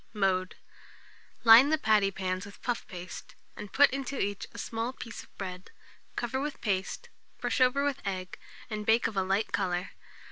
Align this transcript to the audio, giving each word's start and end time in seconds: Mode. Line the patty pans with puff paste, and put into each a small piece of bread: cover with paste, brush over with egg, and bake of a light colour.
Mode. 0.15 0.55
Line 1.43 1.69
the 1.69 1.77
patty 1.77 2.09
pans 2.09 2.43
with 2.47 2.63
puff 2.63 2.87
paste, 2.87 3.35
and 3.55 3.71
put 3.71 3.91
into 3.91 4.19
each 4.19 4.47
a 4.51 4.57
small 4.57 4.93
piece 4.93 5.21
of 5.21 5.37
bread: 5.37 5.69
cover 6.15 6.39
with 6.41 6.59
paste, 6.59 7.09
brush 7.39 7.61
over 7.61 7.83
with 7.83 8.01
egg, 8.03 8.39
and 8.67 8.83
bake 8.83 9.05
of 9.05 9.15
a 9.15 9.21
light 9.21 9.51
colour. 9.51 9.91